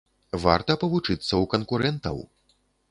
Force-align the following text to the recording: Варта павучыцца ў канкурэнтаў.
Варта 0.45 0.77
павучыцца 0.83 1.21
ў 1.21 1.43
канкурэнтаў. 1.55 2.17